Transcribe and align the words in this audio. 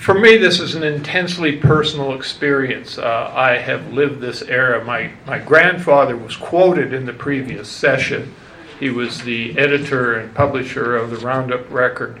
for 0.00 0.14
me, 0.14 0.38
this 0.38 0.60
is 0.60 0.74
an 0.74 0.82
intensely 0.82 1.58
personal 1.58 2.14
experience. 2.14 2.96
Uh, 2.96 3.30
I 3.34 3.58
have 3.58 3.92
lived 3.92 4.22
this 4.22 4.40
era. 4.40 4.82
My, 4.82 5.12
my 5.26 5.38
grandfather 5.38 6.16
was 6.16 6.36
quoted 6.36 6.94
in 6.94 7.04
the 7.04 7.12
previous 7.12 7.68
session. 7.68 8.34
He 8.78 8.88
was 8.88 9.20
the 9.20 9.58
editor 9.58 10.18
and 10.18 10.34
publisher 10.34 10.96
of 10.96 11.10
the 11.10 11.18
Roundup 11.18 11.70
Record, 11.70 12.18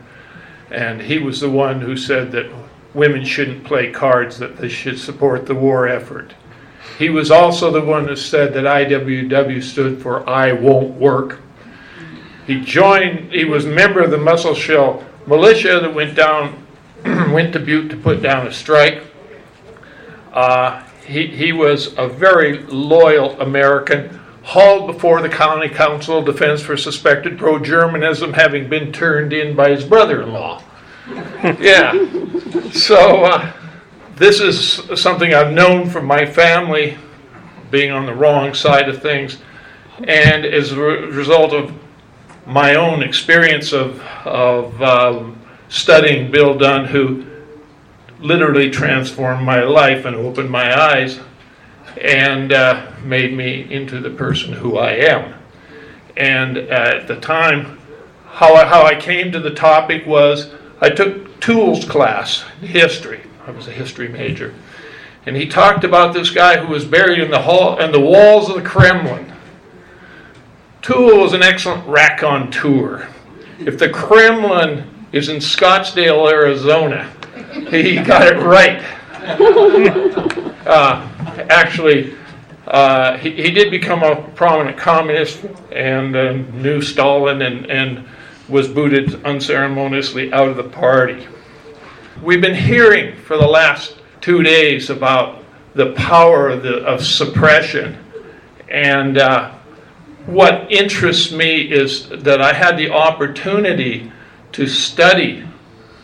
and 0.70 1.00
he 1.00 1.18
was 1.18 1.40
the 1.40 1.48
one 1.48 1.80
who 1.80 1.96
said 1.96 2.32
that 2.32 2.52
women 2.92 3.24
shouldn't 3.24 3.64
play 3.64 3.90
cards, 3.90 4.38
that 4.40 4.58
they 4.58 4.68
should 4.68 4.98
support 4.98 5.46
the 5.46 5.54
war 5.54 5.88
effort. 5.88 6.34
He 6.98 7.08
was 7.08 7.30
also 7.30 7.70
the 7.70 7.80
one 7.80 8.06
who 8.06 8.14
said 8.14 8.52
that 8.52 8.64
IWW 8.64 9.62
stood 9.62 10.02
for 10.02 10.28
I 10.28 10.52
Won't 10.52 10.96
Work. 10.96 11.40
He 12.46 12.60
joined, 12.60 13.32
he 13.32 13.46
was 13.46 13.64
a 13.64 13.70
member 13.70 14.02
of 14.02 14.10
the 14.10 14.18
Musselshell 14.18 15.02
militia 15.26 15.80
that 15.80 15.94
went 15.94 16.14
down 16.14 16.66
went 17.32 17.52
to 17.52 17.60
Butte 17.60 17.90
to 17.90 17.96
put 17.96 18.22
down 18.22 18.46
a 18.46 18.52
strike. 18.52 19.02
Uh, 20.32 20.82
he, 21.06 21.26
he 21.26 21.52
was 21.52 21.96
a 21.98 22.06
very 22.08 22.58
loyal 22.64 23.40
American, 23.40 24.20
hauled 24.42 24.86
before 24.86 25.20
the 25.20 25.28
County 25.28 25.68
Council 25.68 26.18
of 26.18 26.24
Defense 26.24 26.62
for 26.62 26.76
suspected 26.76 27.38
pro 27.38 27.58
Germanism, 27.58 28.32
having 28.32 28.68
been 28.68 28.92
turned 28.92 29.32
in 29.32 29.56
by 29.56 29.70
his 29.70 29.84
brother 29.84 30.22
in 30.22 30.32
law. 30.32 30.62
yeah. 31.60 31.92
So, 32.72 33.24
uh, 33.24 33.52
this 34.16 34.40
is 34.40 35.00
something 35.00 35.34
I've 35.34 35.52
known 35.52 35.88
from 35.88 36.04
my 36.04 36.26
family 36.26 36.98
being 37.70 37.90
on 37.90 38.06
the 38.06 38.14
wrong 38.14 38.54
side 38.54 38.88
of 38.88 39.00
things, 39.00 39.38
and 40.04 40.44
as 40.44 40.72
a 40.72 40.78
result 40.78 41.52
of 41.52 41.72
my 42.46 42.74
own 42.74 43.02
experience 43.02 43.72
of, 43.72 44.00
of 44.26 44.80
um, 44.82 45.39
studying 45.70 46.30
Bill 46.30 46.58
Dunne, 46.58 46.84
who 46.86 47.24
literally 48.18 48.70
transformed 48.70 49.42
my 49.46 49.62
life 49.62 50.04
and 50.04 50.14
opened 50.14 50.50
my 50.50 50.78
eyes 50.78 51.18
and 51.98 52.52
uh, 52.52 52.92
made 53.02 53.32
me 53.32 53.72
into 53.72 54.00
the 54.00 54.10
person 54.10 54.52
who 54.52 54.76
I 54.76 54.92
am. 54.92 55.34
And 56.16 56.58
uh, 56.58 56.60
at 56.60 57.08
the 57.08 57.18
time, 57.18 57.78
how 58.26 58.54
I, 58.54 58.66
how 58.66 58.82
I 58.82 59.00
came 59.00 59.32
to 59.32 59.40
the 59.40 59.54
topic 59.54 60.06
was 60.06 60.52
I 60.80 60.90
took 60.90 61.40
Toole's 61.40 61.84
class, 61.84 62.42
history. 62.60 63.22
I 63.46 63.52
was 63.52 63.68
a 63.68 63.72
history 63.72 64.08
major. 64.08 64.54
And 65.24 65.36
he 65.36 65.46
talked 65.46 65.84
about 65.84 66.12
this 66.12 66.30
guy 66.30 66.58
who 66.58 66.72
was 66.72 66.84
buried 66.84 67.20
in 67.20 67.30
the, 67.30 67.42
hall, 67.42 67.78
in 67.78 67.92
the 67.92 68.00
walls 68.00 68.48
of 68.48 68.56
the 68.56 68.68
Kremlin. 68.68 69.32
Toole 70.82 71.20
was 71.20 71.32
an 71.32 71.42
excellent 71.42 71.86
raconteur. 71.86 73.08
If 73.58 73.78
the 73.78 73.90
Kremlin 73.90 74.89
is 75.12 75.28
in 75.28 75.36
Scottsdale, 75.38 76.30
Arizona. 76.30 77.10
He 77.68 77.96
got 77.96 78.26
it 78.26 78.38
right. 78.38 78.82
Uh, 80.60 81.08
actually, 81.48 82.14
uh, 82.68 83.16
he, 83.16 83.30
he 83.30 83.50
did 83.50 83.70
become 83.72 84.04
a 84.04 84.22
prominent 84.36 84.76
communist 84.76 85.44
and 85.72 86.14
uh, 86.14 86.32
knew 86.32 86.80
Stalin 86.80 87.42
and, 87.42 87.66
and 87.66 88.06
was 88.48 88.68
booted 88.68 89.24
unceremoniously 89.24 90.32
out 90.32 90.48
of 90.48 90.56
the 90.56 90.62
party. 90.62 91.26
We've 92.22 92.40
been 92.40 92.54
hearing 92.54 93.16
for 93.16 93.36
the 93.36 93.46
last 93.46 93.96
two 94.20 94.42
days 94.42 94.90
about 94.90 95.42
the 95.74 95.92
power 95.92 96.50
of, 96.50 96.62
the, 96.62 96.84
of 96.84 97.04
suppression. 97.04 97.98
And 98.68 99.18
uh, 99.18 99.52
what 100.26 100.70
interests 100.70 101.32
me 101.32 101.62
is 101.62 102.08
that 102.10 102.40
I 102.40 102.52
had 102.52 102.76
the 102.76 102.90
opportunity 102.90 104.12
to 104.52 104.66
study 104.66 105.44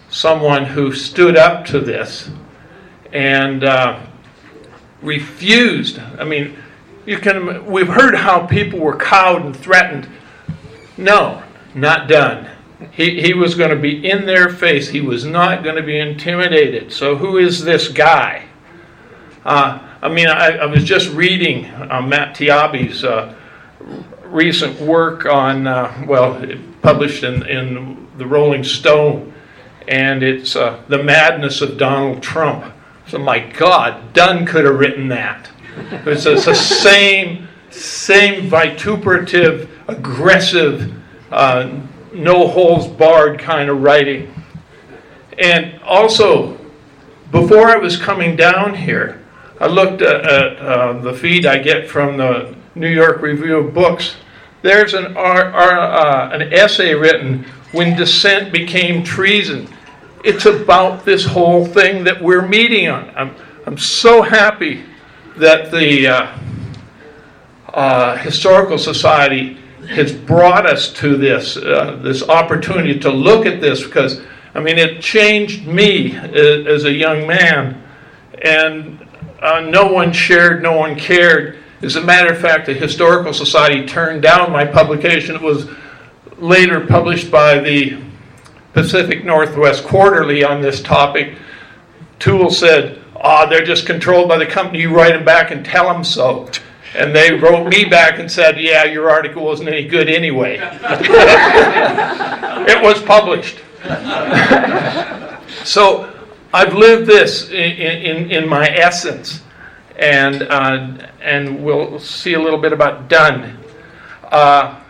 someone 0.09 0.65
who 0.65 0.93
stood 0.93 1.37
up 1.37 1.65
to 1.67 1.81
this 1.81 2.31
and 3.13 3.65
uh, 3.65 4.01
refused. 5.03 5.99
I 5.99 6.25
mean, 6.25 6.57
you 7.05 7.19
can. 7.19 7.67
We've 7.67 7.89
heard 7.89 8.15
how 8.15 8.47
people 8.47 8.81
were 8.81 8.97
cowed 8.97 9.45
and 9.45 9.57
threatened. 9.57 10.09
No, 10.97 11.43
not 11.75 12.09
done. 12.09 12.49
He, 12.91 13.23
he 13.23 13.33
was 13.33 13.55
going 13.55 13.71
to 13.71 13.77
be 13.77 14.09
in 14.09 14.27
their 14.27 14.49
face. 14.49 14.89
He 14.89 15.01
was 15.01 15.25
not 15.25 15.65
going 15.65 15.77
to 15.77 15.83
be 15.83 15.99
intimidated. 15.99 16.93
So, 16.93 17.17
who 17.17 17.39
is 17.39 17.65
this 17.65 17.89
guy? 17.89 18.45
Uh, 19.45 19.79
I 20.03 20.09
mean, 20.09 20.27
I, 20.27 20.59
I, 20.59 20.67
was 20.67 20.85
just 20.85 21.09
reading 21.13 21.67
uh, 21.67 22.03
Matt 22.03 22.37
Taibbi's 22.37 23.05
uh, 23.05 23.35
recent 24.25 24.81
work 24.81 25.25
on, 25.25 25.67
uh, 25.67 26.05
well, 26.07 26.45
published 26.83 27.23
in, 27.23 27.47
in 27.47 28.06
the 28.17 28.27
Rolling 28.27 28.65
Stone, 28.65 29.33
and 29.89 30.23
it's 30.23 30.57
uh, 30.57 30.83
The 30.89 31.03
Madness 31.03 31.61
of 31.61 31.79
Donald 31.79 32.23
Trump. 32.23 32.73
So, 33.09 33.19
my 33.19 33.39
God, 33.39 34.13
Dunne 34.13 34.47
could 34.47 34.65
have 34.65 34.79
written 34.79 35.09
that. 35.09 35.49
It's, 36.07 36.27
it's 36.27 36.47
the 36.47 36.55
same, 36.55 37.49
same 37.71 38.49
vituperative, 38.49 39.71
aggressive, 39.87 40.93
uh, 41.31 41.79
no 42.13 42.49
holes 42.49 42.89
barred 42.89 43.39
kind 43.39 43.71
of 43.71 43.83
writing. 43.83 44.33
And 45.39 45.81
also, 45.83 46.59
before 47.31 47.69
I 47.69 47.77
was 47.77 47.97
coming 47.97 48.37
down 48.37 48.75
here, 48.75 49.23
I 49.61 49.67
looked 49.67 50.03
at, 50.03 50.27
at 50.27 50.59
uh, 50.59 50.93
the 50.95 51.13
feed 51.13 51.47
I 51.47 51.59
get 51.59 51.89
from 51.89 52.17
the 52.17 52.55
New 52.75 52.89
York 52.89 53.23
Review 53.23 53.59
of 53.59 53.75
Books. 53.75 54.17
There's 54.63 54.95
an, 54.95 55.17
uh, 55.17 56.31
an 56.33 56.53
essay 56.53 56.95
written 56.95 57.45
when 57.73 57.97
dissent 57.97 58.53
became 58.53 59.03
treason. 59.03 59.69
It's 60.25 60.47
about 60.47 61.05
this 61.05 61.25
whole 61.25 61.65
thing 61.65 62.05
that 62.05 62.21
we're 62.21 62.47
meeting 62.47 62.89
on. 62.89 63.13
I'm, 63.17 63.35
I'm 63.67 63.79
so 63.79 64.23
happy 64.23 64.85
that 65.37 65.71
the 65.71 66.09
uh, 66.09 66.39
uh, 67.73 68.17
Historical 68.19 68.79
Society 68.79 69.59
has 69.89 70.13
brought 70.13 70.67
us 70.67 70.93
to 70.95 71.17
this, 71.17 71.57
uh, 71.57 71.99
this 72.03 72.29
opportunity 72.29 72.99
to 73.01 73.11
look 73.11 73.47
at 73.47 73.61
this 73.61 73.85
because, 73.85 74.21
I 74.55 74.61
mean, 74.61 74.79
it 74.79 75.01
changed 75.01 75.67
me 75.67 76.17
as 76.17 76.85
a 76.85 76.93
young 76.93 77.27
man, 77.27 77.83
and 78.43 79.07
uh, 79.41 79.61
no 79.61 79.93
one 79.93 80.13
shared, 80.13 80.63
no 80.63 80.77
one 80.77 80.97
cared. 80.97 81.59
As 81.83 81.97
a 81.97 82.01
matter 82.01 82.33
of 82.33 82.41
fact, 82.41 82.67
the 82.67 82.75
Historical 82.75 83.33
Society 83.33 83.87
turned 83.87 84.23
down 84.23 84.51
my 84.51 84.65
publication. 84.65 85.37
It 85.37 85.43
was 85.43 85.69
later 86.39 86.87
published 86.87 87.31
by 87.31 87.59
the 87.59 87.99
Pacific 88.73 89.25
Northwest 89.25 89.85
Quarterly 89.85 90.45
on 90.45 90.61
this 90.61 90.83
topic, 90.83 91.37
Toole 92.19 92.51
said, 92.51 93.03
Ah, 93.17 93.47
they're 93.47 93.65
just 93.65 93.87
controlled 93.87 94.29
by 94.29 94.37
the 94.39 94.47
company. 94.47 94.81
You 94.81 94.95
write 94.95 95.15
them 95.15 95.25
back 95.25 95.51
and 95.51 95.65
tell 95.65 95.91
them 95.93 96.05
so. 96.05 96.51
And 96.95 97.15
they 97.15 97.33
wrote 97.35 97.67
me 97.69 97.85
back 97.85 98.19
and 98.19 98.31
said, 98.31 98.61
Yeah, 98.61 98.85
your 98.85 99.11
article 99.11 99.45
wasn't 99.45 99.71
any 99.71 99.87
good 99.87 100.09
anyway. 100.09 100.59
it 102.69 102.83
was 102.83 103.03
published. 103.03 103.59
so 105.65 106.13
I've 106.53 106.75
lived 106.75 107.07
this 107.07 107.51
in, 107.51 107.73
in, 107.73 108.31
in 108.31 108.49
my 108.49 108.69
essence. 108.69 109.43
And, 109.99 110.43
uh, 110.43 111.09
and 111.23 111.65
we'll 111.65 111.99
see 111.99 112.35
a 112.35 112.41
little 112.41 112.61
bit 112.61 112.73
about 112.75 113.09
Dunne. 113.09 113.59
Uh, 114.25 114.81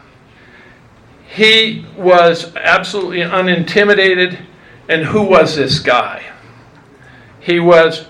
he 1.28 1.84
was 1.96 2.54
absolutely 2.56 3.22
unintimidated. 3.22 4.38
And 4.88 5.04
who 5.04 5.22
was 5.22 5.56
this 5.56 5.80
guy? 5.80 6.22
He 7.40 7.58
was 7.60 8.06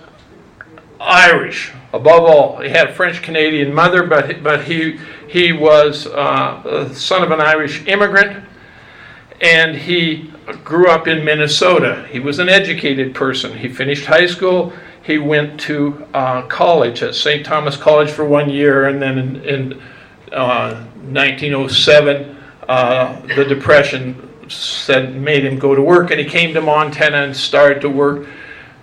Irish, 1.00 1.72
above 1.92 2.22
all. 2.22 2.60
He 2.60 2.68
had 2.68 2.90
a 2.90 2.94
French 2.94 3.22
Canadian 3.22 3.72
mother, 3.74 4.06
but, 4.06 4.42
but 4.42 4.64
he, 4.64 4.98
he 5.28 5.52
was 5.52 6.06
uh, 6.06 6.92
son 6.92 7.22
of 7.22 7.30
an 7.30 7.40
Irish 7.40 7.86
immigrant. 7.86 8.44
And 9.40 9.76
he 9.76 10.32
grew 10.64 10.88
up 10.88 11.08
in 11.08 11.24
Minnesota. 11.24 12.06
He 12.10 12.20
was 12.20 12.38
an 12.38 12.48
educated 12.48 13.14
person. 13.14 13.56
He 13.58 13.68
finished 13.68 14.06
high 14.06 14.26
school. 14.26 14.72
He 15.02 15.18
went 15.18 15.60
to 15.60 16.06
uh, 16.14 16.42
college 16.42 17.02
at 17.02 17.14
St. 17.14 17.44
Thomas 17.44 17.76
College 17.76 18.10
for 18.10 18.24
one 18.24 18.50
year, 18.50 18.88
and 18.88 19.00
then 19.00 19.18
in, 19.18 19.36
in 19.44 19.82
uh, 20.32 20.84
1907, 21.10 22.35
uh, 22.68 23.20
the 23.34 23.44
depression 23.44 24.30
said 24.48 25.14
made 25.14 25.44
him 25.44 25.58
go 25.58 25.74
to 25.74 25.82
work, 25.82 26.10
and 26.10 26.20
he 26.20 26.26
came 26.26 26.54
to 26.54 26.60
Montana 26.60 27.18
and 27.18 27.36
started 27.36 27.80
to 27.80 27.90
work, 27.90 28.28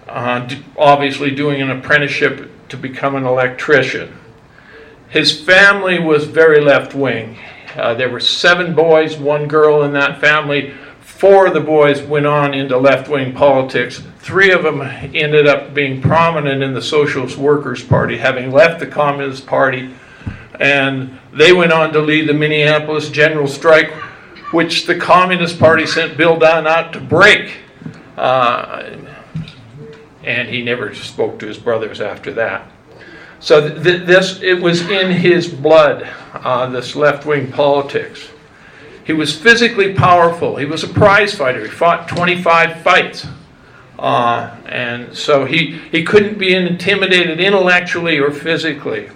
uh, 0.08 0.50
obviously 0.78 1.32
doing 1.32 1.62
an 1.62 1.70
apprenticeship 1.70 2.50
to 2.70 2.78
become 2.78 3.16
an 3.16 3.26
electrician. 3.26 4.18
His 5.10 5.38
family 5.40 6.00
was 6.00 6.26
very 6.26 6.60
left 6.60 6.96
wing. 6.96 7.38
Uh, 7.76 7.94
there 7.94 8.10
were 8.10 8.20
seven 8.20 8.74
boys, 8.74 9.18
one 9.18 9.48
girl 9.48 9.84
in 9.84 9.94
that 9.94 10.20
family. 10.20 10.74
Four 11.02 11.48
of 11.48 11.54
the 11.54 11.62
boys 11.62 12.02
went 12.02 12.26
on 12.26 12.54
into 12.54 12.78
left 12.78 13.08
wing 13.10 13.34
politics. 13.34 14.04
Three 14.20 14.52
of 14.52 14.64
them 14.64 14.82
ended 14.82 15.48
up 15.48 15.74
being 15.74 16.02
prominent 16.02 16.64
in 16.64 16.74
the 16.74 16.82
Socialist 16.82 17.38
Workers' 17.38 17.84
Party, 17.84 18.18
having 18.18 18.52
left 18.52 18.80
the 18.80 18.88
Communist 18.88 19.46
Party 19.46 19.94
and 20.64 21.20
they 21.34 21.52
went 21.52 21.74
on 21.74 21.92
to 21.92 22.00
lead 22.00 22.30
the 22.30 22.34
Minneapolis 22.34 23.10
general 23.10 23.48
strike, 23.48 23.92
which 24.54 24.86
the 24.86 24.96
Communist 24.96 25.60
Party 25.60 25.86
sent 25.86 26.16
Bill 26.16 26.40
Dunne 26.40 26.66
out 26.66 26.94
to 26.94 27.02
break. 27.02 27.58
Uh, 28.16 28.96
and 30.24 30.48
he 30.48 30.64
never 30.64 30.96
spoke 30.96 31.38
to 31.40 31.48
his 31.48 31.58
brothers 31.58 32.00
after 32.00 32.32
that. 32.36 32.72
So 33.42 33.68
th- 33.68 34.06
this 34.08 34.42
it 34.42 34.62
was 34.62 34.90
in 34.90 35.12
his 35.12 35.50
blood, 35.50 36.10
uh, 36.34 36.68
this 36.68 36.96
left-wing 36.96 37.52
politics. 37.52 38.30
He 39.04 39.12
was 39.12 39.38
physically 39.38 39.94
powerful. 39.94 40.56
He 40.56 40.66
was 40.66 40.82
a 40.82 40.88
prize 40.88 41.36
fighter. 41.36 41.62
He 41.66 41.70
fought 41.70 42.08
25 42.08 42.82
fights. 42.82 43.28
Uh, 44.00 44.56
and 44.66 45.14
so 45.14 45.44
he, 45.44 45.80
he 45.92 46.06
couldn't 46.06 46.38
be 46.38 46.56
intimidated 46.56 47.42
intellectually 47.42 48.18
or 48.18 48.32
physically. 48.32 49.10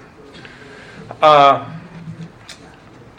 Uh, 1.21 1.73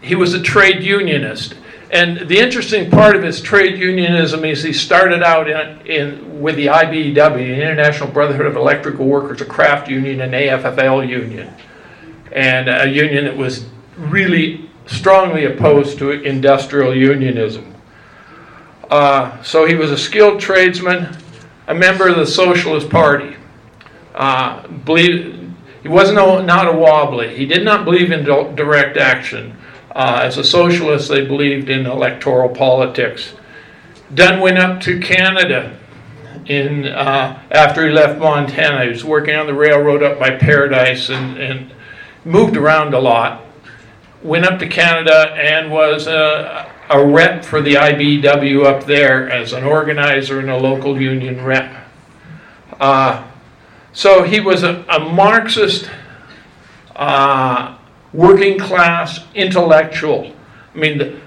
he 0.01 0.15
was 0.15 0.35
a 0.35 0.43
trade 0.43 0.83
unionist. 0.83 1.55
And 1.91 2.29
the 2.29 2.39
interesting 2.39 2.91
part 2.91 3.17
of 3.17 3.23
his 3.23 3.41
trade 3.41 3.79
unionism 3.79 4.45
is 4.45 4.63
he 4.63 4.73
started 4.73 5.23
out 5.23 5.49
in, 5.49 5.87
in, 5.87 6.41
with 6.41 6.57
the 6.57 6.67
IBEW, 6.67 7.15
the 7.15 7.63
International 7.63 8.11
Brotherhood 8.11 8.47
of 8.47 8.57
Electrical 8.57 9.07
Workers, 9.07 9.41
a 9.41 9.47
craft 9.47 9.89
union, 9.89 10.21
an 10.21 10.33
AFL 10.33 11.09
union, 11.09 11.53
and 12.33 12.69
a 12.69 12.87
union 12.87 13.25
that 13.25 13.37
was 13.37 13.67
really 13.97 14.69
strongly 14.87 15.47
opposed 15.47 15.99
to 15.99 16.11
industrial 16.11 16.95
unionism. 16.95 17.75
Uh, 18.91 19.43
so 19.43 19.65
he 19.67 19.75
was 19.75 19.91
a 19.91 19.99
skilled 19.99 20.41
tradesman, 20.41 21.17
a 21.69 21.75
member 21.75 22.09
of 22.09 22.17
the 22.17 22.27
Socialist 22.27 22.89
Party. 22.89 23.37
Uh, 24.15 24.67
believe, 24.69 25.38
he 25.89 25.95
was 25.95 26.13
not 26.13 26.45
not 26.45 26.69
a 26.69 26.73
wobbly. 26.73 27.35
He 27.35 27.47
did 27.47 27.65
not 27.65 27.85
believe 27.85 28.13
in 28.13 28.25
direct 28.25 28.99
action. 28.99 29.57
Uh, 29.91 30.21
as 30.23 30.37
a 30.37 30.45
socialist, 30.45 31.09
they 31.09 31.25
believed 31.25 31.71
in 31.71 31.87
electoral 31.87 32.51
politics. 32.51 33.33
Dunne 34.15 34.41
went 34.41 34.59
up 34.59 34.81
to 34.83 35.01
Canada 35.01 35.79
in 36.45 36.87
uh, 36.87 37.43
after 37.51 37.87
he 37.87 37.93
left 37.93 38.19
Montana. 38.19 38.85
He 38.85 38.91
was 38.91 39.05
working 39.05 39.35
on 39.35 39.47
the 39.47 39.55
railroad 39.55 40.03
up 40.03 40.19
by 40.19 40.37
Paradise 40.37 41.09
and, 41.09 41.39
and 41.39 41.73
moved 42.25 42.57
around 42.57 42.93
a 42.93 43.01
lot. 43.01 43.47
Went 44.23 44.45
up 44.45 44.59
to 44.59 44.69
Canada 44.69 45.33
and 45.35 45.71
was 45.71 46.07
a, 46.07 46.71
a 46.91 47.03
rep 47.03 47.45
for 47.45 47.63
the 47.63 47.75
IBW 47.75 48.67
up 48.67 48.85
there 48.85 49.31
as 49.31 49.55
an 49.55 49.65
organizer 49.65 50.39
and 50.39 50.51
a 50.51 50.57
local 50.59 51.01
union 51.01 51.43
rep. 51.45 51.75
Uh, 52.79 53.27
so 53.99 54.23
he 54.23 54.39
was 54.39 54.63
a, 54.63 54.85
a 54.89 55.01
Marxist 55.01 55.91
uh, 56.95 57.77
working 58.13 58.57
class 58.57 59.25
intellectual. 59.35 60.33
I 60.73 60.79
mean, 60.79 60.99
the, 60.99 61.21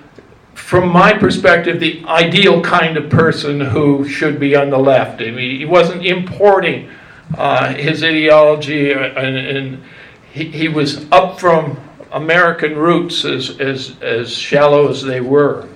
from 0.54 0.88
my 0.88 1.12
perspective, 1.12 1.82
the 1.82 2.02
ideal 2.06 2.62
kind 2.62 2.96
of 2.96 3.10
person 3.10 3.60
who 3.60 4.08
should 4.08 4.40
be 4.40 4.56
on 4.56 4.70
the 4.70 4.78
left. 4.78 5.20
I 5.20 5.32
mean, 5.32 5.58
he 5.58 5.66
wasn't 5.66 6.06
importing 6.06 6.90
uh, 7.38 7.74
his 7.74 8.06
ideology, 8.06 8.94
uh, 8.94 9.00
and, 9.00 9.36
and 9.36 9.84
he, 10.32 10.46
he, 10.46 10.70
was 10.70 11.12
up 11.12 11.42
from 11.42 11.78
American 12.14 12.78
roots 12.78 13.26
as, 13.26 13.60
as, 13.60 14.00
as 14.00 14.32
shallow 14.32 14.88
as 14.88 15.04
they 15.04 15.20
were. 15.20 15.68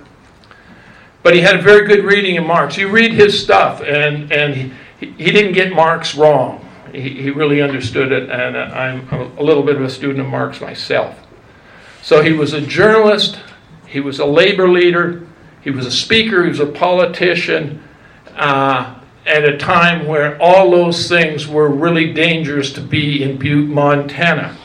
But 1.22 1.34
he 1.34 1.42
had 1.42 1.56
a 1.56 1.62
very 1.62 1.86
good 1.86 2.06
reading 2.06 2.38
of 2.38 2.46
Marx. 2.46 2.78
You 2.78 2.88
read 2.88 3.12
his 3.12 3.38
stuff, 3.38 3.82
and, 3.82 4.32
and 4.32 4.72
he, 4.98 5.10
he 5.18 5.30
didn't 5.30 5.52
get 5.52 5.74
Marx 5.74 6.14
wrong 6.14 6.62
he, 7.00 7.22
he 7.22 7.30
really 7.30 7.60
understood 7.60 8.12
it, 8.12 8.30
and 8.30 8.56
I'm 8.56 9.08
a 9.38 9.42
little 9.42 9.62
bit 9.62 9.76
of 9.76 9.82
a 9.82 9.90
student 9.90 10.20
of 10.20 10.26
Marx 10.26 10.60
myself. 10.60 11.18
So 12.02 12.22
he 12.22 12.32
was 12.32 12.52
a 12.52 12.60
journalist, 12.60 13.38
he 13.86 14.00
was 14.00 14.18
a 14.18 14.26
labor 14.26 14.68
leader, 14.68 15.26
he 15.62 15.70
was 15.70 15.86
a 15.86 15.90
speaker, 15.90 16.44
he 16.44 16.48
was 16.48 16.60
a 16.60 16.66
politician, 16.66 17.82
uh, 18.34 19.00
at 19.26 19.44
a 19.44 19.56
time 19.58 20.06
where 20.06 20.40
all 20.40 20.70
those 20.70 21.08
things 21.08 21.48
were 21.48 21.68
really 21.68 22.12
dangerous 22.12 22.72
to 22.74 22.80
be 22.80 23.22
in 23.22 23.36
Butte, 23.36 23.68
Montana. 23.68 24.56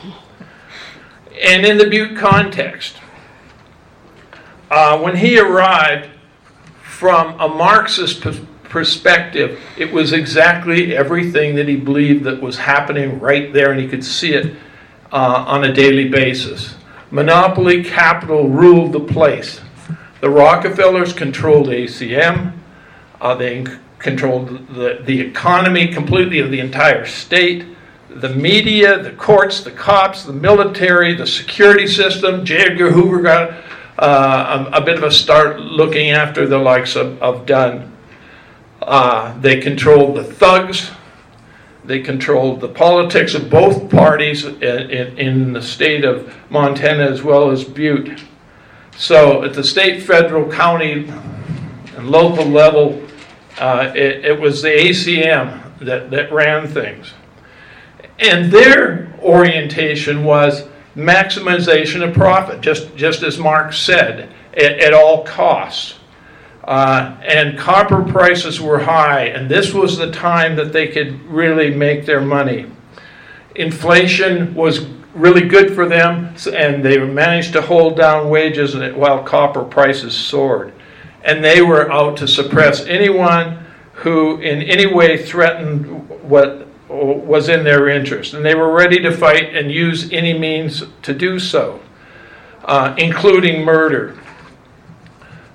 And 1.42 1.66
in 1.66 1.78
the 1.78 1.86
Butte 1.86 2.16
context, 2.16 2.96
uh, 4.70 4.98
when 5.00 5.16
he 5.16 5.38
arrived 5.38 6.08
from 6.82 7.40
a 7.40 7.48
Marxist 7.48 8.22
perspective, 8.72 9.60
it 9.76 9.92
was 9.92 10.14
exactly 10.14 10.96
everything 10.96 11.54
that 11.54 11.68
he 11.68 11.76
believed 11.76 12.24
that 12.24 12.40
was 12.40 12.56
happening 12.56 13.20
right 13.20 13.52
there, 13.52 13.70
and 13.70 13.78
he 13.78 13.86
could 13.86 14.02
see 14.02 14.32
it 14.32 14.56
uh, 15.12 15.44
on 15.46 15.64
a 15.64 15.72
daily 15.72 16.08
basis. 16.08 16.74
Monopoly 17.10 17.84
capital 17.84 18.48
ruled 18.48 18.92
the 18.92 19.00
place. 19.00 19.60
The 20.22 20.30
Rockefellers 20.30 21.12
controlled 21.12 21.68
ACM. 21.68 22.54
Uh, 23.20 23.34
they 23.34 23.66
controlled 23.98 24.66
the, 24.68 25.02
the 25.04 25.20
economy 25.20 25.92
completely 25.92 26.38
of 26.38 26.50
the 26.50 26.58
entire 26.58 27.04
state. 27.04 27.66
The 28.08 28.30
media, 28.30 29.02
the 29.02 29.12
courts, 29.12 29.62
the 29.62 29.70
cops, 29.70 30.24
the 30.24 30.32
military, 30.32 31.14
the 31.14 31.26
security 31.26 31.86
system. 31.86 32.46
J. 32.46 32.70
Edgar 32.70 32.90
Hoover 32.90 33.20
got 33.20 33.50
uh, 33.98 34.70
a, 34.72 34.78
a, 34.78 34.80
bit 34.80 34.96
of 34.96 35.02
a 35.02 35.10
start 35.10 35.60
looking 35.60 36.10
after 36.10 36.46
the 36.46 36.58
likes 36.58 36.96
of, 36.96 37.22
of 37.22 37.44
Dunne. 37.44 37.91
Uh, 38.86 39.38
they 39.40 39.60
controlled 39.60 40.16
the 40.16 40.24
thugs. 40.24 40.90
They 41.84 42.00
controlled 42.00 42.60
the 42.60 42.68
politics 42.68 43.34
of 43.34 43.50
both 43.50 43.90
parties 43.90 44.44
in, 44.44 44.62
in, 44.62 45.18
in, 45.18 45.52
the 45.52 45.62
state 45.62 46.04
of 46.04 46.32
Montana 46.48 47.04
as 47.04 47.22
well 47.22 47.50
as 47.50 47.64
Butte. 47.64 48.22
So 48.96 49.42
at 49.42 49.54
the 49.54 49.64
state, 49.64 50.02
federal, 50.02 50.50
county, 50.50 51.08
and 51.96 52.08
local 52.08 52.44
level, 52.44 53.02
uh, 53.58 53.92
it, 53.94 54.24
it 54.24 54.40
was 54.40 54.62
the 54.62 54.68
ACM 54.68 55.78
that, 55.78 56.10
that 56.10 56.32
ran 56.32 56.68
things. 56.68 57.12
And 58.18 58.52
their 58.52 59.12
orientation 59.20 60.24
was 60.24 60.68
maximization 60.94 62.06
of 62.06 62.14
profit, 62.14 62.60
just, 62.60 62.94
just 62.94 63.22
as 63.22 63.38
Marx 63.38 63.78
said, 63.78 64.32
at, 64.54 64.78
at 64.78 64.94
all 64.94 65.24
costs. 65.24 65.98
Uh, 66.64 67.16
and 67.22 67.58
copper 67.58 68.02
prices 68.04 68.60
were 68.60 68.78
high, 68.78 69.24
and 69.24 69.50
this 69.50 69.74
was 69.74 69.98
the 69.98 70.12
time 70.12 70.54
that 70.56 70.72
they 70.72 70.86
could 70.86 71.20
really 71.26 71.74
make 71.74 72.06
their 72.06 72.20
money. 72.20 72.66
Inflation 73.56 74.54
was 74.54 74.86
really 75.14 75.46
good 75.46 75.74
for 75.74 75.88
them, 75.88 76.34
and 76.52 76.84
they 76.84 76.98
managed 76.98 77.52
to 77.52 77.62
hold 77.62 77.96
down 77.96 78.30
wages 78.30 78.76
while 78.94 79.22
copper 79.24 79.64
prices 79.64 80.14
soared. 80.14 80.72
And 81.24 81.44
they 81.44 81.62
were 81.62 81.90
out 81.90 82.16
to 82.18 82.28
suppress 82.28 82.84
anyone 82.86 83.64
who, 83.94 84.38
in 84.38 84.62
any 84.62 84.86
way, 84.86 85.24
threatened 85.24 86.08
what 86.22 86.68
was 86.88 87.48
in 87.48 87.64
their 87.64 87.88
interest. 87.88 88.34
And 88.34 88.44
they 88.44 88.54
were 88.54 88.72
ready 88.72 89.00
to 89.00 89.16
fight 89.16 89.54
and 89.54 89.70
use 89.70 90.12
any 90.12 90.38
means 90.38 90.84
to 91.02 91.14
do 91.14 91.38
so, 91.38 91.80
uh, 92.64 92.94
including 92.98 93.64
murder. 93.64 94.18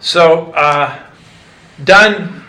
So, 0.08 0.54
uh, 0.54 0.98
Dunne 1.84 2.42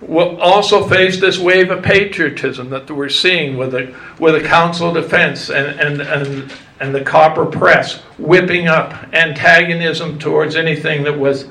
will 0.00 0.40
also 0.40 0.86
face 0.86 1.18
this 1.18 1.36
wave 1.36 1.72
of 1.72 1.82
patriotism 1.82 2.70
that 2.70 2.88
we're 2.88 3.08
seeing 3.08 3.56
with 3.56 3.72
the, 3.72 3.92
with 4.20 4.40
the 4.40 4.48
Council 4.48 4.96
of 4.96 5.02
Defense 5.02 5.50
and, 5.50 5.80
and, 5.80 6.00
and, 6.00 6.52
and 6.78 6.94
the 6.94 7.00
copper 7.00 7.44
press 7.44 8.02
whipping 8.18 8.68
up 8.68 8.92
antagonism 9.12 10.20
towards 10.20 10.54
anything 10.54 11.02
that 11.02 11.18
was 11.18 11.46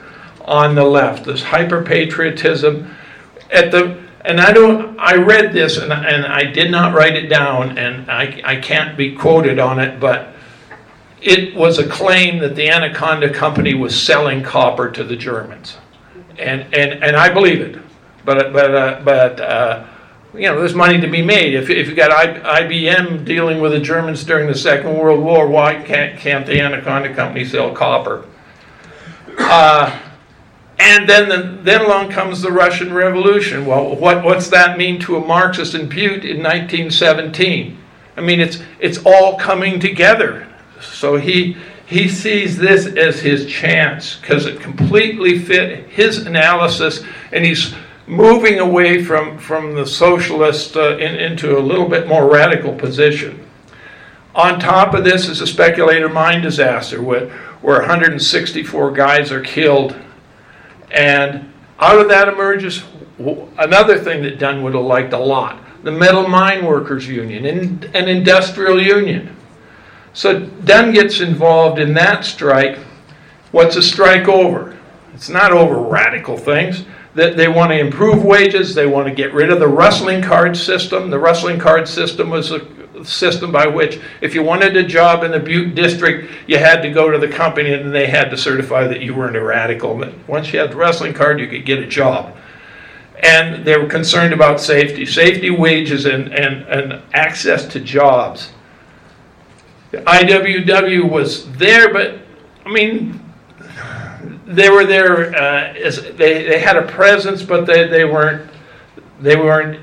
on 0.46 0.74
the 0.74 0.86
left. 0.86 1.26
This 1.26 1.44
hyper 1.44 1.84
patriotism 1.84 2.96
at 3.52 3.72
the 3.72 4.02
and 4.22 4.40
I 4.40 4.54
don't 4.54 4.98
I 4.98 5.16
read 5.16 5.52
this 5.52 5.76
and, 5.76 5.92
and 5.92 6.26
I 6.26 6.46
did 6.46 6.72
not 6.72 6.94
write 6.94 7.18
it 7.18 7.28
down 7.28 7.78
and 7.78 8.10
I, 8.10 8.42
I 8.46 8.56
can't 8.56 8.96
be 8.96 9.16
quoted 9.18 9.60
on 9.60 9.80
it, 9.80 10.00
but 10.00 10.34
it 11.22 11.56
was 11.56 11.80
a 11.80 11.88
claim 11.88 12.40
that 12.40 12.56
the 12.56 12.70
Anaconda 12.70 13.34
Company 13.34 13.74
was 13.74 14.00
selling 14.00 14.44
copper 14.44 14.90
to 14.92 15.04
the 15.04 15.16
Germans. 15.16 15.78
And, 16.38 16.62
and, 16.74 17.04
and 17.04 17.16
I 17.16 17.30
believe 17.30 17.62
it. 17.62 17.82
But, 18.24 18.54
but, 18.54 18.76
uh, 18.76 19.02
but 19.04 19.40
uh, 19.42 19.88
you 20.34 20.42
know, 20.42 20.60
there's 20.60 20.76
money 20.76 21.00
to 21.02 21.08
be 21.08 21.22
made. 21.22 21.56
If, 21.56 21.70
if 21.70 21.88
you 21.88 21.96
got 21.96 22.12
I, 22.12 22.62
IBM 22.62 23.26
dealing 23.26 23.60
with 23.60 23.72
the 23.72 23.80
Germans 23.80 24.24
during 24.24 24.48
the 24.48 24.56
Second 24.56 24.98
World 24.98 25.22
War, 25.22 25.48
why 25.48 25.82
can't, 25.84 26.18
can't 26.20 26.46
the 26.46 26.62
Anaconda 26.62 27.14
Company 27.14 27.44
sell 27.46 27.74
copper? 27.74 28.26
Uh, 29.38 30.00
and 30.78 31.10
then, 31.10 31.28
the, 31.28 31.60
then 31.64 31.82
along 31.82 32.12
comes 32.12 32.42
the 32.42 32.52
Russian 32.52 32.94
Revolution. 32.94 33.66
Well, 33.66 33.96
what, 33.96 34.24
what's 34.24 34.50
that 34.50 34.78
mean 34.78 35.00
to 35.02 35.18
a 35.18 35.26
Marxist 35.26 35.76
in 35.76 35.90
Butte 35.90 36.24
in 36.24 36.42
1917? 36.42 37.78
I 38.16 38.22
mean, 38.22 38.40
it's, 38.40 38.62
it's 38.80 39.00
all 39.06 39.38
coming 39.38 39.80
together. 39.80 40.49
So 40.82 41.18
he, 41.18 41.58
he 41.86 42.08
sees 42.08 42.58
this 42.58 42.86
as 42.86 43.20
his 43.20 43.46
chance 43.46 44.18
because 44.18 44.46
it 44.46 44.60
completely 44.60 45.40
fit 45.40 45.88
his 45.90 46.26
analysis, 46.26 47.04
and 47.32 47.46
he's 47.46 47.74
moving 48.08 48.60
away 48.60 49.04
from, 49.04 49.38
from 49.38 49.76
the 49.76 49.86
socialist 49.86 50.76
uh, 50.76 50.98
in, 50.98 51.16
into 51.16 51.58
a 51.58 51.62
little 51.62 51.88
bit 51.88 52.08
more 52.08 52.30
radical 52.30 52.74
position. 52.74 53.46
On 54.36 54.60
top 54.60 54.94
of 54.94 55.04
this 55.04 55.28
is 55.28 55.42
a 55.42 55.48
speculator 55.48 56.10
mine 56.10 56.42
disaster 56.42 57.02
where, 57.02 57.30
where 57.62 57.80
164 57.80 58.92
guys 58.92 59.32
are 59.32 59.42
killed. 59.42 59.96
And 60.92 61.52
out 61.80 62.00
of 62.00 62.08
that 62.10 62.28
emerges 62.28 62.84
another 63.58 63.98
thing 64.00 64.24
that 64.24 64.40
Dunne 64.40 64.64
would 64.64 64.74
have 64.74 64.86
liked 64.86 65.14
a 65.14 65.20
lot 65.20 65.64
the 65.84 65.92
Metal 65.92 66.28
Mine 66.28 66.66
Workers 66.66 67.08
Union, 67.08 67.46
and 67.46 67.86
an 67.96 68.10
industrial 68.10 68.82
union. 68.82 69.36
So 70.14 70.40
Dunne 70.40 70.94
gets 70.94 71.22
involved 71.22 71.80
in 71.80 71.94
that 71.94 72.26
strike. 72.26 72.78
What's 73.52 73.76
a 73.76 73.82
strike 73.82 74.28
over? 74.28 74.78
It's 75.14 75.30
not 75.30 75.52
over 75.52 75.80
radical 75.80 76.38
things. 76.38 76.86
That 77.16 77.36
they 77.36 77.48
want 77.48 77.72
to 77.72 77.80
improve 77.80 78.24
wages. 78.24 78.76
They 78.76 78.86
want 78.86 79.08
to 79.08 79.14
get 79.14 79.34
rid 79.34 79.50
of 79.50 79.60
the 79.60 79.68
rustling 79.68 80.22
card 80.22 80.56
system. 80.56 81.10
The 81.10 81.20
rustling 81.20 81.60
card 81.60 81.88
system 81.88 82.30
was 82.30 82.52
a 82.52 82.60
system 83.04 83.52
by 83.52 83.68
which, 83.68 84.00
if 84.22 84.36
you 84.36 84.44
wanted 84.44 84.76
a 84.76 84.84
job 84.84 85.24
in 85.24 85.32
the 85.32 85.40
Butte 85.40 85.76
district, 85.76 86.32
you 86.48 86.58
had 86.58 86.82
to 86.82 86.90
go 86.90 87.10
to 87.10 87.18
the 87.18 87.28
company 87.28 87.74
and 87.74 87.94
they 87.94 88.08
had 88.08 88.30
to 88.30 88.38
certify 88.38 88.88
that 88.88 89.02
you 89.02 89.16
weren't 89.16 89.36
a 89.36 89.44
radical. 89.44 89.96
But 89.98 90.14
once 90.28 90.54
you 90.54 90.60
had 90.60 90.72
the 90.72 90.76
rustling 90.76 91.14
card, 91.14 91.40
you 91.40 91.48
could 91.48 91.66
get 91.66 91.80
a 91.80 91.88
job. 91.88 92.36
And 93.22 93.66
they 93.66 93.78
were 93.78 93.88
concerned 93.88 94.34
about 94.34 94.62
safety, 94.62 95.06
safety, 95.06 95.50
wages, 95.50 96.06
and, 96.06 96.34
and, 96.34 96.64
and 96.68 97.02
access 97.14 97.66
to 97.68 97.80
jobs. 97.80 98.52
The 99.92 99.98
IWW 100.00 101.10
was 101.10 101.52
there, 101.54 101.92
but 101.92 102.20
I 102.66 102.72
mean, 102.72 103.20
they 104.46 104.70
were 104.70 104.86
there 104.86 105.36
uh, 105.36 105.74
as 105.74 106.04
they, 106.16 106.44
they 106.44 106.60
had 106.60 106.78
a 106.78 106.84
presence, 106.84 107.44
but 107.44 107.66
they, 107.66 107.88
they 107.88 108.06
weren't 108.06 108.50
they 109.20 109.36
weren't 109.36 109.80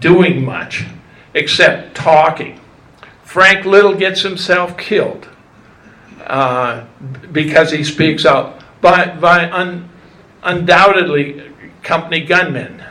doing 0.00 0.44
much 0.44 0.84
except 1.34 1.94
talking. 1.94 2.60
Frank 3.22 3.64
Little 3.64 3.94
gets 3.94 4.22
himself 4.22 4.76
killed 4.76 5.28
uh, 6.26 6.84
because 7.30 7.70
he 7.70 7.84
speaks 7.84 8.26
out 8.26 8.60
by 8.80 9.14
by 9.16 9.48
un, 9.50 9.88
undoubtedly 10.42 11.52
company 11.82 12.24
gunmen. 12.24 12.82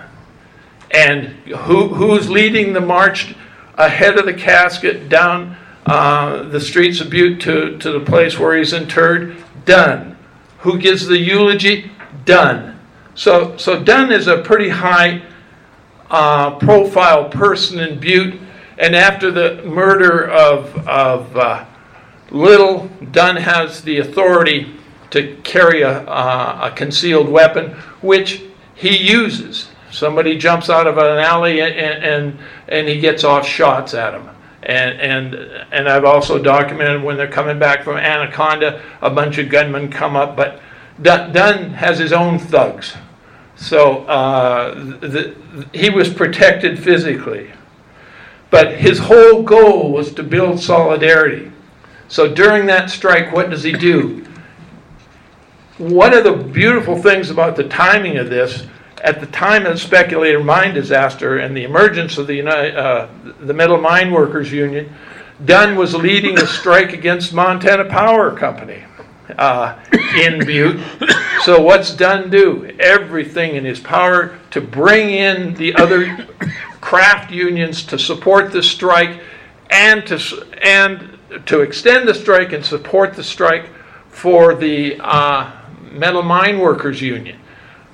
And 0.91 1.27
who 1.47 1.89
who's 1.89 2.29
leading 2.29 2.73
the 2.73 2.81
march 2.81 3.35
ahead 3.75 4.17
of 4.17 4.25
the 4.25 4.33
casket 4.33 5.07
down 5.07 5.55
uh, 5.89 6.43
the 6.43 6.61
streets 6.61 7.01
of 7.01 7.09
Butte 7.09 7.41
to, 7.41 7.77
to 7.79 7.91
the 7.91 7.99
place 7.99 8.37
where 8.37 8.55
he's 8.55 8.73
interred? 8.73 9.43
Dunne. 9.65 10.15
Who 10.59 10.77
gives 10.77 11.07
the 11.07 11.17
eulogy? 11.17 11.89
Dunne. 12.25 12.79
So, 13.15 13.57
so 13.57 13.83
Dunne 13.83 14.11
is 14.11 14.27
a 14.27 14.37
pretty 14.37 14.69
high 14.69 15.23
uh, 16.11 16.57
profile 16.57 17.29
person 17.29 17.79
in 17.79 17.99
Butte. 17.99 18.39
And 18.77 18.95
after 18.95 19.31
the 19.31 19.63
murder 19.63 20.29
of, 20.29 20.87
of 20.87 21.35
uh, 21.35 21.65
Little, 22.29 22.87
Dunne 23.11 23.37
has 23.37 23.81
the 23.81 23.97
authority 23.97 24.75
to 25.09 25.37
carry 25.37 25.81
a, 25.81 26.01
uh, 26.01 26.69
a 26.71 26.75
concealed 26.75 27.29
weapon, 27.29 27.71
which 28.01 28.43
he 28.75 28.95
uses. 28.95 29.69
Somebody 29.91 30.37
jumps 30.37 30.69
out 30.69 30.85
of 30.85 30.99
an 30.99 31.17
alley 31.17 31.61
and, 31.61 31.73
and, 31.73 32.39
and 32.67 32.87
he 32.87 32.99
gets 32.99 33.23
off 33.23 33.47
shots 33.47 33.95
at 33.95 34.13
him. 34.13 34.29
And, 34.63 34.99
and, 34.99 35.35
and 35.71 35.87
I've 35.87 36.05
also 36.05 36.41
documented 36.41 37.01
when 37.01 37.17
they're 37.17 37.31
coming 37.31 37.59
back 37.59 37.83
from 37.83 37.97
Anaconda, 37.97 38.81
a 39.01 39.09
bunch 39.09 39.37
of 39.37 39.49
gunmen 39.49 39.89
come 39.89 40.15
up, 40.15 40.35
but 40.35 40.61
Dunne 41.01 41.71
has 41.71 41.97
his 41.97 42.11
own 42.11 42.39
thugs. 42.39 42.95
So 43.55 44.05
uh, 44.05 44.73
the, 44.73 45.35
he 45.73 45.89
was 45.89 46.13
protected 46.13 46.77
physically. 46.79 47.51
But 48.49 48.77
his 48.77 48.99
whole 48.99 49.43
goal 49.43 49.91
was 49.91 50.13
to 50.15 50.23
build 50.23 50.59
solidarity. 50.59 51.51
So 52.07 52.33
during 52.33 52.65
that 52.65 52.89
strike, 52.89 53.31
what 53.31 53.49
does 53.49 53.63
he 53.63 53.71
do? 53.71 54.25
One 55.77 56.13
of 56.13 56.23
the 56.23 56.33
beautiful 56.33 57.01
things 57.01 57.29
about 57.29 57.55
the 57.55 57.67
timing 57.67 58.17
of 58.17 58.29
this 58.29 58.65
at 59.03 59.19
the 59.19 59.27
time 59.27 59.65
of 59.65 59.73
the 59.73 59.79
speculator 59.79 60.43
mine 60.43 60.73
disaster 60.73 61.37
and 61.37 61.55
the 61.55 61.63
emergence 61.63 62.17
of 62.17 62.27
the, 62.27 62.35
United, 62.35 62.75
uh, 62.75 63.07
the 63.41 63.53
Metal 63.53 63.79
Mine 63.79 64.11
Workers 64.11 64.51
Union, 64.51 64.93
Dunne 65.45 65.75
was 65.75 65.95
leading 65.95 66.37
a 66.37 66.45
strike 66.45 66.93
against 66.93 67.33
Montana 67.33 67.85
Power 67.85 68.35
Company 68.35 68.83
uh, 69.37 69.79
in 70.17 70.45
Butte. 70.45 70.79
So 71.43 71.61
what's 71.61 71.95
Dunne 71.95 72.29
do? 72.29 72.75
Everything 72.79 73.55
in 73.55 73.63
his 73.63 73.79
power 73.79 74.37
to 74.51 74.59
bring 74.59 75.11
in 75.11 75.53
the 75.53 75.73
other 75.75 76.27
craft 76.81 77.31
unions 77.31 77.83
to 77.83 77.97
support 77.97 78.51
the 78.51 78.61
strike 78.61 79.21
and 79.69 80.05
to 80.07 80.47
and 80.61 81.17
to 81.45 81.61
extend 81.61 82.07
the 82.07 82.13
strike 82.13 82.51
and 82.51 82.65
support 82.65 83.13
the 83.13 83.23
strike 83.23 83.69
for 84.09 84.55
the 84.55 84.99
uh, 84.99 85.51
Metal 85.91 86.23
Mine 86.23 86.59
Workers 86.59 87.01
Union 87.01 87.39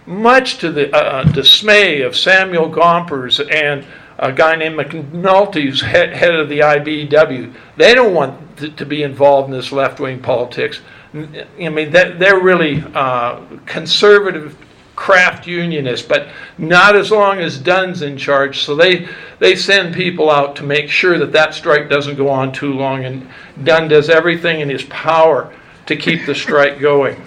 much 0.05 0.57
to 0.59 0.71
the 0.71 0.93
uh, 0.95 0.99
uh, 0.99 1.23
dismay 1.31 2.01
of 2.01 2.15
Samuel 2.15 2.69
Gompers 2.69 3.39
and 3.39 3.85
a 4.17 4.31
guy 4.31 4.55
named 4.55 4.77
McNulty, 4.77 5.63
who's 5.63 5.81
head, 5.81 6.13
head 6.13 6.35
of 6.35 6.47
the 6.47 6.59
IBEW. 6.59 7.53
They 7.75 7.93
don't 7.95 8.13
want 8.13 8.57
to, 8.57 8.69
to 8.69 8.85
be 8.85 9.03
involved 9.03 9.49
in 9.49 9.55
this 9.55 9.71
left 9.71 9.99
wing 9.99 10.21
politics. 10.21 10.81
I 11.13 11.69
mean, 11.69 11.91
they're 11.91 12.39
really 12.39 12.83
uh, 12.93 13.41
conservative 13.65 14.57
craft 14.95 15.45
unionists, 15.47 16.07
but 16.07 16.29
not 16.57 16.95
as 16.95 17.11
long 17.11 17.39
as 17.39 17.59
Dunne's 17.59 18.01
in 18.01 18.17
charge. 18.17 18.63
So 18.63 18.75
they, 18.75 19.07
they 19.39 19.55
send 19.55 19.93
people 19.93 20.29
out 20.29 20.55
to 20.57 20.63
make 20.63 20.89
sure 20.89 21.17
that 21.19 21.33
that 21.33 21.53
strike 21.53 21.89
doesn't 21.89 22.15
go 22.15 22.29
on 22.29 22.53
too 22.53 22.73
long, 22.73 23.03
and 23.03 23.27
Dunne 23.63 23.89
does 23.89 24.09
everything 24.09 24.61
in 24.61 24.69
his 24.69 24.83
power 24.83 25.53
to 25.87 25.95
keep 25.95 26.25
the 26.25 26.35
strike 26.35 26.79
going. 26.79 27.21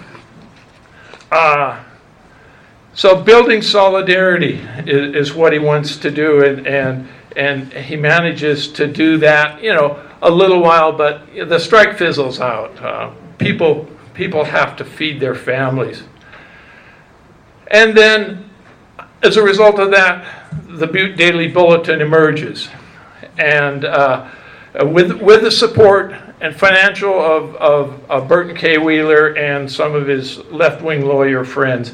Uh, 1.31 1.83
so 2.99 3.15
building 3.15 3.61
solidarity 3.61 4.55
is, 4.85 5.15
is, 5.15 5.33
what 5.33 5.53
he 5.53 5.59
wants 5.59 5.95
to 5.95 6.11
do, 6.11 6.43
and, 6.43 6.67
and 6.67 7.07
and 7.37 7.71
he 7.71 7.95
manages 7.95 8.67
to 8.73 8.87
do 8.87 9.17
that. 9.19 9.63
You 9.63 9.73
know, 9.73 10.05
a 10.21 10.29
little 10.29 10.59
while, 10.59 10.91
but 10.91 11.33
the 11.33 11.59
strike 11.59 11.97
fizzles 11.97 12.41
out. 12.41 12.77
Uh, 12.81 13.13
people 13.37 13.87
people 14.13 14.43
have 14.43 14.75
to 14.75 14.83
feed 14.83 15.21
their 15.21 15.33
families, 15.33 16.03
and 17.67 17.95
then 17.95 18.49
as 19.23 19.37
a 19.37 19.43
result 19.43 19.79
of 19.79 19.91
that, 19.91 20.25
the 20.67 20.85
Butte 20.85 21.15
Daily 21.15 21.47
Bulletin 21.47 22.01
emerges, 22.01 22.67
and 23.37 23.85
uh, 23.85 24.29
with 24.81 25.13
with 25.21 25.43
the 25.43 25.51
support 25.51 26.13
and 26.41 26.53
financial 26.53 27.13
of, 27.13 27.55
of, 27.55 28.11
of 28.11 28.27
Burton 28.27 28.57
K. 28.57 28.77
Wheeler 28.77 29.37
and 29.37 29.71
some 29.71 29.95
of 29.95 30.05
his 30.05 30.39
left 30.47 30.81
wing 30.81 31.05
lawyer 31.05 31.45
friends. 31.45 31.93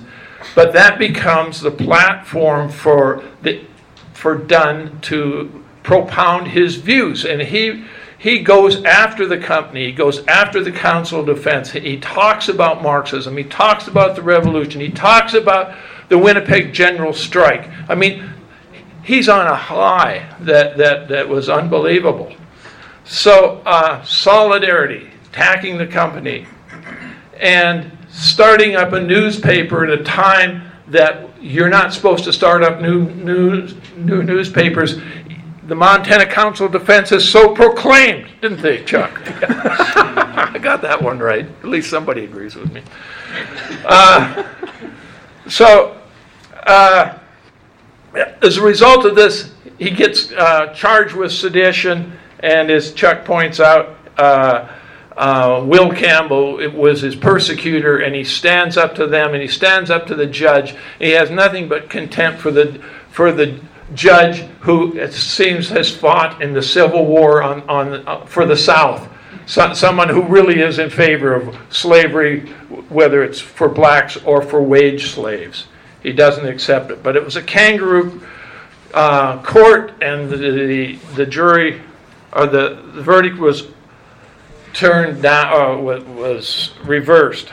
But 0.54 0.74
that 0.74 1.00
becomes 1.00 1.62
the 1.62 1.72
platform 1.72 2.70
for 2.70 3.24
the 3.42 3.66
for 4.14 4.38
Dunne 4.38 5.00
to 5.02 5.64
propound 5.84 6.48
his 6.48 6.76
views, 6.78 7.26
and 7.26 7.42
he 7.42 7.86
he 8.18 8.40
goes 8.40 8.84
after 8.84 9.28
the 9.28 9.38
company. 9.38 9.86
He 9.86 9.92
goes 9.92 10.26
after 10.26 10.64
the 10.64 10.72
Council 10.72 11.20
of 11.20 11.28
Defense. 11.28 11.72
He 11.72 12.00
talks 12.00 12.50
about 12.50 12.82
Marxism. 12.82 13.38
He 13.38 13.44
talks 13.44 13.88
about 13.88 14.16
the 14.16 14.24
revolution. 14.24 14.82
He 14.82 14.90
talks 14.90 15.34
about 15.34 15.76
the 16.10 16.18
Winnipeg 16.18 16.74
General 16.74 17.14
Strike. 17.14 17.70
I 17.88 17.96
mean, 17.96 18.28
he's 19.04 19.30
on 19.30 19.46
a 19.46 19.56
high 19.56 20.36
that 20.42 20.78
that 20.78 21.08
that 21.10 21.30
was 21.30 21.50
unbelievable. 21.50 22.34
So 23.04 23.62
uh, 23.66 24.04
solidarity, 24.04 25.12
attacking 25.30 25.78
the 25.78 25.88
company, 25.88 26.48
and 27.40 27.92
starting 28.16 28.76
up 28.76 28.94
a 28.94 29.00
newspaper 29.00 29.84
at 29.84 29.90
a 30.00 30.04
time 30.04 30.72
that 30.88 31.30
you're 31.42 31.70
not 31.70 31.94
supposed 31.94 32.24
to 32.24 32.32
start 32.32 32.64
up 32.64 32.82
new, 32.82 33.10
news, 33.16 33.76
new 33.98 34.24
newspapers. 34.24 34.98
The 35.68 35.76
Montana 35.76 36.26
Council 36.26 36.68
of 36.68 36.72
Defense 36.72 37.10
has 37.10 37.28
so 37.28 37.54
proclaimed, 37.54 38.30
didn't 38.42 38.62
they, 38.62 38.84
Chuck? 38.86 39.12
I 39.50 40.58
got 40.62 40.82
that 40.84 41.02
one 41.02 41.20
right. 41.20 41.46
At 41.46 41.66
least 41.66 41.90
somebody 41.90 42.24
agrees 42.24 42.56
with 42.56 42.72
me. 42.72 42.84
Uh, 43.84 44.48
so, 45.48 46.00
uh, 46.64 47.18
as 48.42 48.58
a 48.58 48.62
result 48.62 49.06
of 49.06 49.16
this, 49.16 49.54
he 49.78 49.92
gets 49.92 50.32
uh, 50.32 50.74
charged 50.74 51.16
with 51.16 51.34
sedition, 51.34 52.18
and 52.40 52.72
as 52.72 52.94
Chuck 52.94 53.26
points 53.26 53.60
out, 53.60 53.98
uh, 55.18 55.64
Will 55.66 55.92
Campbell 55.92 56.70
was 56.72 57.02
his 57.02 57.16
persecutor, 57.16 58.00
and 58.00 58.14
he 58.14 58.24
stands 58.24 58.76
up 58.76 58.96
to 58.96 59.08
them, 59.08 59.34
and 59.34 59.42
he 59.42 59.48
stands 59.48 59.90
up 59.90 60.08
to 60.08 60.16
the 60.16 60.26
judge. 60.26 60.76
He 61.00 61.12
has 61.12 61.30
nothing 61.32 61.70
but 61.70 61.90
contempt 61.90 62.42
for 62.42 62.52
the 62.52 62.82
for 63.10 63.32
the 63.32 63.60
judge 63.94 64.40
who 64.62 64.98
it 64.98 65.14
seems 65.14 65.70
has 65.70 65.96
fought 65.96 66.42
in 66.42 66.54
the 66.54 66.62
Civil 66.62 67.06
War 67.06 67.42
on, 67.44 67.62
on 67.70 68.08
uh, 68.08 68.26
for 68.26 68.46
the 68.46 68.58
South. 68.58 69.10
So, 69.46 69.74
someone 69.74 70.10
who 70.10 70.24
really 70.24 70.60
is 70.60 70.80
in 70.80 70.90
favor 70.90 71.36
of 71.36 71.56
slavery, 71.70 72.48
whether 72.90 73.24
it's 73.24 73.40
for 73.40 73.70
blacks 73.70 74.18
or 74.18 74.42
for 74.42 74.62
wage 74.62 75.12
slaves. 75.12 75.68
He 76.02 76.14
doesn't 76.14 76.48
accept 76.48 76.92
it. 76.92 77.04
But 77.04 77.16
it 77.16 77.24
was 77.24 77.36
a 77.36 77.44
kangaroo 77.44 78.22
uh, 78.94 79.42
court, 79.44 79.94
and 80.02 80.30
the, 80.30 80.38
the, 80.38 80.96
the 81.16 81.26
jury, 81.26 81.82
or 82.34 82.48
the, 82.48 82.82
the 82.94 83.02
verdict 83.02 83.38
was 83.38 83.68
turned 84.76 85.22
down, 85.22 85.54
uh, 85.54 85.78
was 86.14 86.72
reversed. 86.84 87.52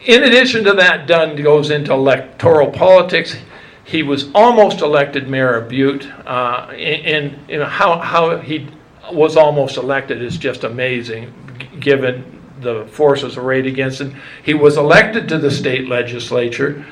In 0.00 0.24
addition 0.24 0.64
to 0.64 0.72
that, 0.74 1.06
Dunne 1.06 1.36
goes 1.42 1.70
into 1.70 1.92
electoral 1.92 2.70
politics. 2.70 3.36
he 3.84 4.02
was 4.02 4.30
almost 4.34 4.82
elected 4.82 5.28
mayor 5.28 5.54
of 5.54 5.68
Butte. 5.68 6.06
Uh, 6.26 6.70
and, 6.70 7.36
know, 7.58 7.64
how, 7.64 7.98
how 7.98 8.38
he 8.38 8.68
was 9.12 9.36
almost 9.36 9.76
elected 9.76 10.22
is 10.22 10.36
just 10.36 10.64
amazing, 10.64 11.32
given 11.80 12.40
the 12.60 12.86
forces 12.86 13.36
arrayed 13.36 13.66
against 13.66 14.00
him. 14.00 14.14
He 14.42 14.54
was 14.54 14.76
elected 14.76 15.28
to 15.30 15.38
the 15.38 15.50
state 15.50 15.88
legislature 15.88 16.84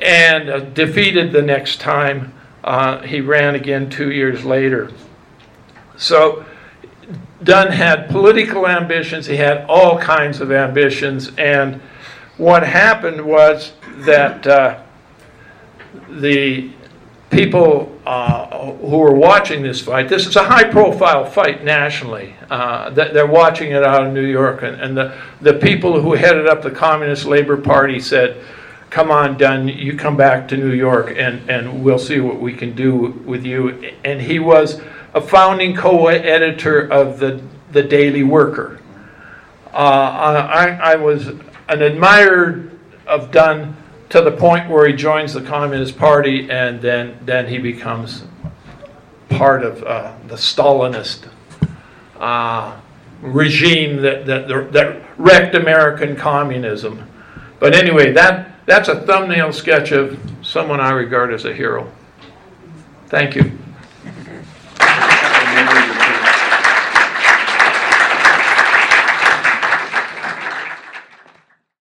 and 0.00 0.48
uh, 0.48 0.60
defeated 0.60 1.32
the 1.32 1.42
next 1.42 1.80
time. 1.80 2.32
Uh, 2.62 3.02
he 3.02 3.20
ran 3.20 3.54
again 3.54 3.90
two 3.90 4.12
years 4.12 4.44
later. 4.44 4.90
So 5.96 6.44
Dunne 7.42 7.72
had 7.72 8.08
political 8.08 8.66
ambitions, 8.66 9.26
he 9.26 9.36
had 9.36 9.64
all 9.68 9.98
kinds 9.98 10.40
of 10.40 10.50
ambitions, 10.50 11.30
and 11.38 11.80
what 12.36 12.62
happened 12.62 13.24
was 13.24 13.72
that 14.00 14.46
uh, 14.46 14.80
the 16.10 16.70
people 17.30 17.96
uh, 18.06 18.72
who 18.76 18.98
were 18.98 19.14
watching 19.14 19.62
this 19.62 19.80
fight, 19.80 20.08
this 20.08 20.26
is 20.26 20.36
a 20.36 20.42
high 20.42 20.64
profile 20.64 21.24
fight 21.24 21.62
nationally. 21.62 22.34
Uh, 22.50 22.90
they're 22.90 23.26
watching 23.26 23.72
it 23.72 23.84
out 23.84 24.06
of 24.06 24.12
New 24.12 24.24
York, 24.24 24.62
and, 24.62 24.80
and 24.80 24.96
the, 24.96 25.16
the 25.40 25.54
people 25.54 26.00
who 26.00 26.14
headed 26.14 26.46
up 26.46 26.62
the 26.62 26.70
Communist 26.70 27.26
Labor 27.26 27.56
Party 27.56 28.00
said, 28.00 28.42
Come 28.90 29.10
on, 29.10 29.36
Dunne, 29.36 29.68
you 29.68 29.96
come 29.96 30.16
back 30.16 30.48
to 30.48 30.56
New 30.56 30.72
York 30.72 31.12
and, 31.14 31.48
and 31.50 31.84
we'll 31.84 31.98
see 31.98 32.20
what 32.20 32.40
we 32.40 32.54
can 32.54 32.74
do 32.74 33.10
with 33.26 33.44
you. 33.44 33.92
And 34.02 34.18
he 34.18 34.38
was 34.38 34.80
a 35.14 35.20
founding 35.20 35.74
co 35.74 36.06
editor 36.08 36.90
of 36.92 37.18
the, 37.18 37.42
the 37.72 37.82
Daily 37.82 38.22
Worker. 38.22 38.80
Uh, 39.72 40.48
I, 40.50 40.92
I 40.92 40.96
was 40.96 41.28
an 41.28 41.82
admirer 41.82 42.70
of 43.06 43.30
Dunne 43.30 43.76
to 44.08 44.22
the 44.22 44.32
point 44.32 44.70
where 44.70 44.86
he 44.86 44.94
joins 44.94 45.34
the 45.34 45.42
Communist 45.42 45.98
Party 45.98 46.50
and 46.50 46.80
then, 46.80 47.18
then 47.24 47.46
he 47.46 47.58
becomes 47.58 48.24
part 49.28 49.62
of 49.62 49.82
uh, 49.82 50.14
the 50.26 50.34
Stalinist 50.34 51.28
uh, 52.18 52.78
regime 53.20 54.00
that, 54.02 54.24
that, 54.26 54.72
that 54.72 55.02
wrecked 55.18 55.54
American 55.54 56.16
communism. 56.16 57.06
But 57.58 57.74
anyway, 57.74 58.12
that, 58.12 58.52
that's 58.66 58.88
a 58.88 59.02
thumbnail 59.02 59.52
sketch 59.52 59.92
of 59.92 60.18
someone 60.42 60.80
I 60.80 60.90
regard 60.92 61.32
as 61.32 61.44
a 61.44 61.52
hero. 61.52 61.90
Thank 63.06 63.34
you. 63.34 63.57